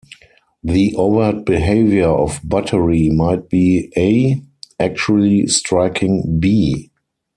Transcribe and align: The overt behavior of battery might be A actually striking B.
The 0.63 0.95
overt 0.95 1.45
behavior 1.45 2.07
of 2.07 2.39
battery 2.43 3.11
might 3.11 3.49
be 3.49 3.93
A 3.95 4.41
actually 4.81 5.45
striking 5.45 6.39
B. 6.39 6.89